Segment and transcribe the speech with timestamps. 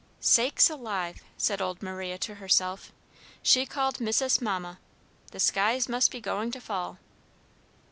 [0.19, 2.91] "Sakes alive!" said old Maria to herself,
[3.43, 4.79] "she called missus 'Mamma.'
[5.31, 6.97] The skies must be going to fall."